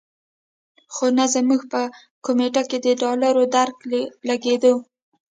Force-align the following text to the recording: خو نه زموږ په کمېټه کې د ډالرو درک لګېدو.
خو 0.93 1.05
نه 1.17 1.25
زموږ 1.33 1.61
په 1.71 1.81
کمېټه 2.25 2.61
کې 2.69 2.77
د 2.85 2.87
ډالرو 3.01 3.43
درک 3.55 3.77
لګېدو. 4.29 4.73